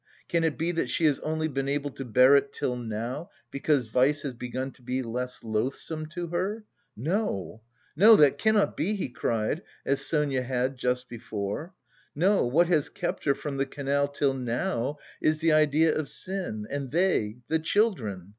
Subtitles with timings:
[0.27, 3.85] Can it be that she has only been able to bear it till now, because
[3.85, 6.63] vice has begun to be less loathsome to her?
[6.97, 7.61] No,
[7.95, 11.75] no, that cannot be!" he cried, as Sonia had just before.
[12.15, 16.65] "No, what has kept her from the canal till now is the idea of sin
[16.71, 18.29] and they, the children....